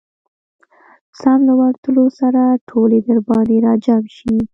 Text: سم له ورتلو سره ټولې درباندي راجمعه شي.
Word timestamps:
سم 1.19 1.39
له 1.47 1.53
ورتلو 1.61 2.05
سره 2.19 2.41
ټولې 2.69 2.97
درباندي 3.07 3.57
راجمعه 3.67 4.09
شي. 4.17 4.35